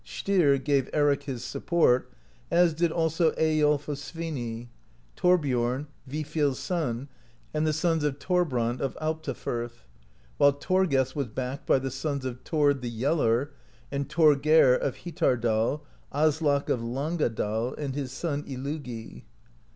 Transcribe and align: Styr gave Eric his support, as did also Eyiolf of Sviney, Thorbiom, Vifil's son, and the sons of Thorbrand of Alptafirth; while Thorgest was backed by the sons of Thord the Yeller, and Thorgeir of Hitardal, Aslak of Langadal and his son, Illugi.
Styr 0.03 0.57
gave 0.57 0.89
Eric 0.93 1.25
his 1.25 1.43
support, 1.43 2.09
as 2.49 2.73
did 2.73 2.91
also 2.91 3.33
Eyiolf 3.33 3.87
of 3.87 3.99
Sviney, 3.99 4.67
Thorbiom, 5.15 5.89
Vifil's 6.09 6.57
son, 6.57 7.07
and 7.53 7.67
the 7.67 7.71
sons 7.71 8.03
of 8.03 8.17
Thorbrand 8.17 8.81
of 8.81 8.97
Alptafirth; 8.99 9.85
while 10.37 10.53
Thorgest 10.53 11.15
was 11.15 11.27
backed 11.27 11.67
by 11.67 11.77
the 11.77 11.91
sons 11.91 12.25
of 12.25 12.41
Thord 12.41 12.81
the 12.81 12.89
Yeller, 12.89 13.51
and 13.91 14.09
Thorgeir 14.09 14.73
of 14.75 14.95
Hitardal, 14.95 15.81
Aslak 16.11 16.67
of 16.69 16.79
Langadal 16.79 17.75
and 17.77 17.93
his 17.93 18.11
son, 18.11 18.41
Illugi. 18.45 19.21